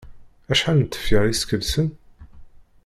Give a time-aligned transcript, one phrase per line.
[0.51, 1.87] Acḥal n tefyar i skelsen?